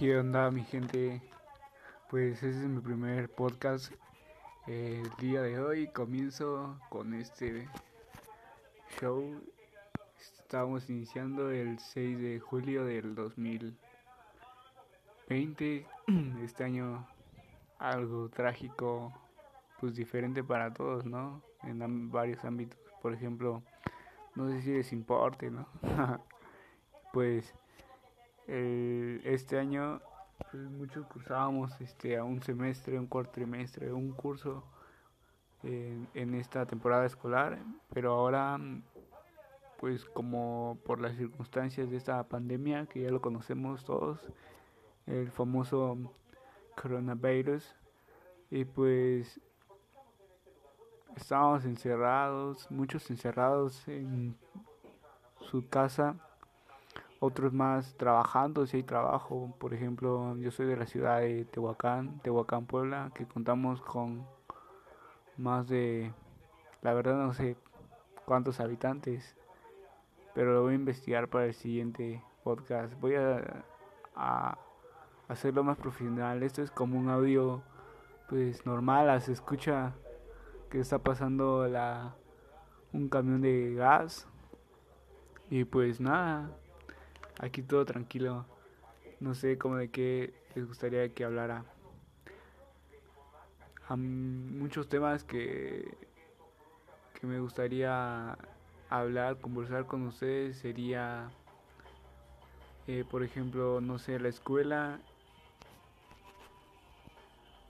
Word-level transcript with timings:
¿Qué 0.00 0.16
onda 0.16 0.50
mi 0.50 0.64
gente? 0.64 1.20
Pues 2.08 2.42
ese 2.42 2.48
es 2.48 2.66
mi 2.66 2.80
primer 2.80 3.28
podcast. 3.28 3.92
El 4.66 5.06
día 5.18 5.42
de 5.42 5.60
hoy 5.60 5.88
comienzo 5.88 6.80
con 6.88 7.12
este 7.12 7.68
show. 8.98 9.22
Estamos 10.18 10.88
iniciando 10.88 11.50
el 11.50 11.78
6 11.78 12.18
de 12.18 12.40
julio 12.40 12.86
del 12.86 13.14
2020. 13.14 15.86
Este 16.44 16.64
año 16.64 17.06
algo 17.78 18.30
trágico, 18.30 19.12
pues 19.80 19.96
diferente 19.96 20.42
para 20.42 20.72
todos, 20.72 21.04
¿no? 21.04 21.42
En 21.62 22.10
varios 22.10 22.42
ámbitos. 22.46 22.80
Por 23.02 23.12
ejemplo, 23.12 23.62
no 24.34 24.48
sé 24.48 24.62
si 24.62 24.72
les 24.72 24.94
importe, 24.94 25.50
¿no? 25.50 25.68
pues 27.12 27.54
este 28.50 29.58
año 29.58 30.00
pues, 30.50 30.64
muchos 30.70 31.06
cursábamos 31.06 31.80
este, 31.80 32.16
a 32.16 32.24
un 32.24 32.42
semestre, 32.42 32.98
un 32.98 33.06
cuatrimestre, 33.06 33.92
un 33.92 34.12
curso 34.12 34.64
en 35.62 36.34
esta 36.34 36.64
temporada 36.66 37.04
escolar, 37.04 37.58
pero 37.92 38.12
ahora 38.12 38.58
pues 39.78 40.04
como 40.04 40.78
por 40.84 41.00
las 41.00 41.16
circunstancias 41.16 41.90
de 41.90 41.96
esta 41.96 42.22
pandemia 42.24 42.86
que 42.86 43.02
ya 43.02 43.10
lo 43.10 43.20
conocemos 43.20 43.84
todos, 43.84 44.20
el 45.06 45.30
famoso 45.30 45.96
coronavirus, 46.80 47.74
y 48.50 48.64
pues 48.64 49.40
estábamos 51.16 51.64
encerrados, 51.64 52.70
muchos 52.70 53.08
encerrados 53.10 53.86
en 53.88 54.36
su 55.40 55.68
casa 55.68 56.16
otros 57.20 57.52
más 57.52 57.94
trabajando, 57.96 58.66
si 58.66 58.78
hay 58.78 58.82
trabajo. 58.82 59.54
Por 59.58 59.74
ejemplo, 59.74 60.36
yo 60.38 60.50
soy 60.50 60.66
de 60.66 60.76
la 60.76 60.86
ciudad 60.86 61.20
de 61.20 61.44
Tehuacán, 61.44 62.18
Tehuacán, 62.20 62.66
Puebla, 62.66 63.12
que 63.14 63.26
contamos 63.26 63.80
con 63.82 64.26
más 65.36 65.68
de, 65.68 66.12
la 66.82 66.94
verdad 66.94 67.16
no 67.16 67.32
sé 67.34 67.56
cuántos 68.24 68.58
habitantes, 68.58 69.36
pero 70.34 70.54
lo 70.54 70.62
voy 70.62 70.72
a 70.72 70.76
investigar 70.76 71.28
para 71.28 71.46
el 71.46 71.54
siguiente 71.54 72.22
podcast. 72.42 72.98
Voy 73.00 73.14
a, 73.14 73.64
a 74.16 74.58
hacerlo 75.28 75.62
más 75.62 75.76
profesional. 75.76 76.42
Esto 76.42 76.62
es 76.62 76.70
como 76.70 76.98
un 76.98 77.10
audio 77.10 77.62
pues 78.28 78.64
normal, 78.64 79.20
se 79.20 79.32
escucha 79.32 79.92
que 80.70 80.78
está 80.78 80.98
pasando 80.98 81.66
la 81.66 82.14
un 82.92 83.08
camión 83.08 83.40
de 83.40 83.74
gas 83.74 84.26
y 85.48 85.64
pues 85.64 86.00
nada 86.00 86.50
Aquí 87.42 87.62
todo 87.62 87.86
tranquilo. 87.86 88.44
No 89.18 89.34
sé 89.34 89.56
cómo 89.56 89.76
de 89.76 89.90
qué 89.90 90.34
les 90.54 90.66
gustaría 90.66 91.08
que 91.14 91.24
hablara. 91.24 91.64
muchos 93.96 94.88
temas 94.88 95.24
que, 95.24 95.96
que 97.18 97.26
me 97.26 97.40
gustaría 97.40 98.36
hablar, 98.90 99.38
conversar 99.38 99.86
con 99.86 100.06
ustedes 100.06 100.58
sería, 100.58 101.30
eh, 102.86 103.04
por 103.10 103.24
ejemplo, 103.24 103.80
no 103.80 103.98
sé, 103.98 104.20
la 104.20 104.28
escuela, 104.28 105.00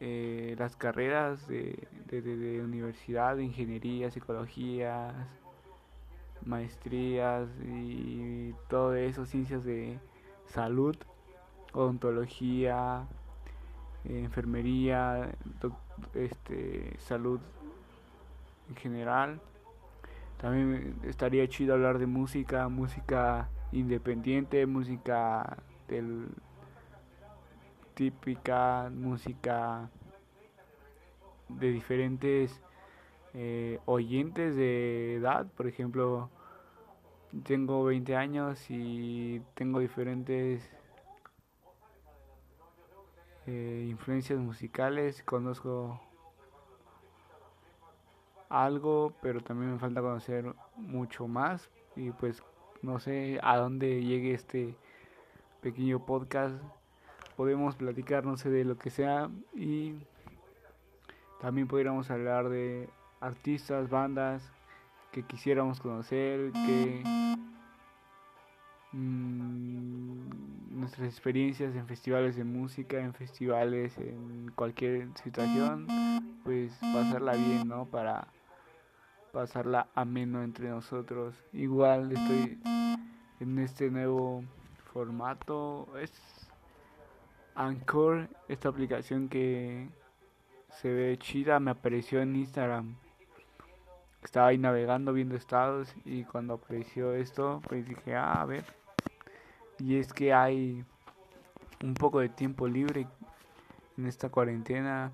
eh, 0.00 0.56
las 0.58 0.74
carreras 0.76 1.46
de, 1.46 1.86
de, 2.06 2.20
de 2.22 2.60
universidad, 2.60 3.36
de 3.36 3.44
ingeniería, 3.44 4.10
psicologías, 4.10 5.14
maestrías 6.44 7.48
y 7.64 8.52
todo 8.68 8.94
eso, 8.94 9.26
ciencias 9.26 9.64
de 9.64 9.98
salud, 10.46 10.96
odontología, 11.72 13.06
enfermería, 14.04 15.30
este, 16.14 16.96
salud 16.98 17.40
en 18.68 18.76
general. 18.76 19.40
También 20.40 20.96
estaría 21.04 21.46
chido 21.48 21.74
hablar 21.74 21.98
de 21.98 22.06
música, 22.06 22.68
música 22.68 23.48
independiente, 23.72 24.66
música 24.66 25.58
del 25.86 26.28
típica, 27.94 28.90
música 28.90 29.90
de 31.48 31.70
diferentes 31.72 32.62
eh, 33.34 33.78
oyentes 33.86 34.56
de 34.56 35.16
edad, 35.16 35.46
por 35.56 35.66
ejemplo, 35.66 36.30
tengo 37.44 37.84
20 37.84 38.16
años 38.16 38.66
y 38.70 39.40
tengo 39.54 39.78
diferentes 39.78 40.68
eh, 43.46 43.86
influencias 43.88 44.38
musicales, 44.38 45.22
conozco 45.22 46.00
algo, 48.48 49.12
pero 49.22 49.40
también 49.40 49.72
me 49.72 49.78
falta 49.78 50.00
conocer 50.00 50.52
mucho 50.76 51.28
más 51.28 51.70
y 51.94 52.10
pues 52.10 52.42
no 52.82 52.98
sé 52.98 53.38
a 53.42 53.56
dónde 53.56 54.02
llegue 54.02 54.34
este 54.34 54.74
pequeño 55.60 56.04
podcast. 56.04 56.56
Podemos 57.36 57.76
platicar, 57.76 58.24
no 58.24 58.36
sé, 58.36 58.50
de 58.50 58.64
lo 58.64 58.76
que 58.76 58.90
sea 58.90 59.30
y 59.54 59.94
también 61.40 61.68
podríamos 61.68 62.10
hablar 62.10 62.48
de 62.48 62.88
artistas, 63.20 63.88
bandas 63.90 64.42
que 65.12 65.22
quisiéramos 65.22 65.80
conocer, 65.80 66.52
que 66.52 67.02
mm, 68.92 70.78
nuestras 70.78 71.08
experiencias 71.08 71.74
en 71.74 71.86
festivales 71.86 72.36
de 72.36 72.44
música, 72.44 72.98
en 72.98 73.12
festivales, 73.12 73.96
en 73.98 74.50
cualquier 74.54 75.08
situación, 75.22 75.86
pues 76.44 76.72
pasarla 76.80 77.32
bien, 77.32 77.68
¿no? 77.68 77.86
Para 77.86 78.28
pasarla 79.32 79.88
ameno 79.94 80.42
entre 80.42 80.68
nosotros. 80.68 81.34
Igual 81.52 82.12
estoy 82.12 82.58
en 83.40 83.58
este 83.58 83.90
nuevo 83.90 84.44
formato, 84.92 85.88
es 85.98 86.12
Anchor, 87.54 88.28
esta 88.48 88.68
aplicación 88.68 89.28
que 89.28 89.88
se 90.80 90.92
ve 90.92 91.18
chida, 91.18 91.60
me 91.60 91.72
apareció 91.72 92.22
en 92.22 92.36
Instagram 92.36 92.96
estaba 94.22 94.48
ahí 94.48 94.58
navegando 94.58 95.12
viendo 95.12 95.36
estados 95.36 95.94
y 96.04 96.24
cuando 96.24 96.54
apareció 96.54 97.14
esto 97.14 97.60
pues 97.68 97.86
dije 97.86 98.14
ah, 98.14 98.40
a 98.40 98.44
ver 98.44 98.64
y 99.80 99.96
es 99.96 100.12
que 100.12 100.34
hay 100.34 100.84
un 101.82 101.94
poco 101.94 102.20
de 102.20 102.28
tiempo 102.28 102.68
libre 102.68 103.06
en 103.96 104.06
esta 104.06 104.28
cuarentena. 104.28 105.12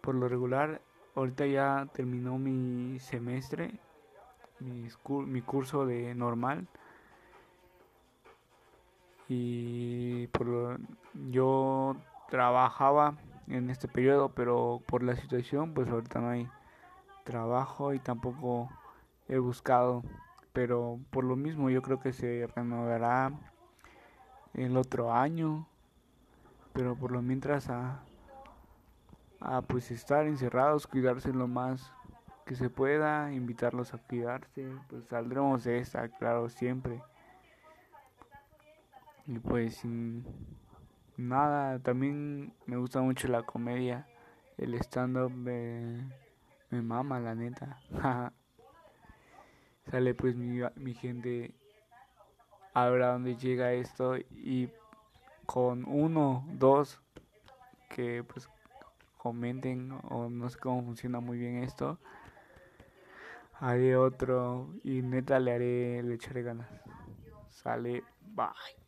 Por 0.00 0.14
lo 0.14 0.28
regular 0.28 0.80
ahorita 1.14 1.46
ya 1.46 1.86
terminó 1.92 2.38
mi 2.38 2.98
semestre 2.98 3.72
mi, 4.60 4.88
mi 5.26 5.42
curso 5.42 5.86
de 5.86 6.14
normal. 6.14 6.66
Y 9.28 10.26
por 10.28 10.46
lo, 10.46 10.76
yo 11.30 11.96
trabajaba 12.30 13.14
en 13.46 13.68
este 13.68 13.88
periodo 13.88 14.30
pero 14.30 14.80
por 14.86 15.02
la 15.02 15.16
situación 15.16 15.74
pues 15.74 15.88
ahorita 15.88 16.20
no 16.20 16.30
hay 16.30 16.48
trabajo 17.24 17.94
y 17.94 17.98
tampoco 17.98 18.70
he 19.28 19.38
buscado, 19.38 20.04
pero 20.52 21.00
por 21.10 21.24
lo 21.24 21.36
mismo 21.36 21.70
yo 21.70 21.82
creo 21.82 21.98
que 21.98 22.12
se 22.12 22.46
renovará 22.54 23.32
el 24.52 24.76
otro 24.76 25.12
año, 25.12 25.66
pero 26.72 26.94
por 26.94 27.10
lo 27.10 27.22
mientras 27.22 27.68
a, 27.70 28.02
a 29.40 29.62
pues 29.62 29.90
estar 29.90 30.26
encerrados, 30.26 30.86
cuidarse 30.86 31.32
lo 31.32 31.48
más 31.48 31.90
que 32.44 32.54
se 32.54 32.68
pueda, 32.68 33.32
invitarlos 33.32 33.94
a 33.94 33.98
cuidarse, 33.98 34.70
pues 34.88 35.06
saldremos 35.06 35.64
de 35.64 35.78
esta, 35.78 36.08
claro, 36.08 36.48
siempre. 36.50 37.02
Y 39.26 39.38
pues 39.38 39.82
nada, 41.16 41.78
también 41.78 42.52
me 42.66 42.76
gusta 42.76 43.00
mucho 43.00 43.28
la 43.28 43.42
comedia, 43.42 44.06
el 44.58 44.74
stand-up. 44.74 45.32
de 45.32 46.04
me 46.70 46.82
mama, 46.82 47.20
la 47.20 47.34
neta. 47.34 47.78
Sale 49.90 50.14
pues 50.14 50.34
mi, 50.36 50.60
mi 50.76 50.94
gente. 50.94 51.54
Ahora 52.72 53.12
donde 53.12 53.36
llega 53.36 53.72
esto. 53.72 54.16
Y 54.16 54.70
con 55.46 55.84
uno, 55.86 56.44
dos. 56.52 57.00
Que 57.88 58.24
pues 58.24 58.48
comenten. 59.18 59.92
O 60.10 60.28
no 60.28 60.48
sé 60.50 60.58
cómo 60.58 60.82
funciona 60.82 61.20
muy 61.20 61.38
bien 61.38 61.62
esto. 61.62 61.98
Haré 63.60 63.96
otro. 63.96 64.68
Y 64.82 65.02
neta 65.02 65.38
le 65.38 65.52
haré. 65.52 66.02
Le 66.02 66.14
echaré 66.14 66.42
ganas. 66.42 66.68
Sale. 67.50 68.02
Bye. 68.20 68.83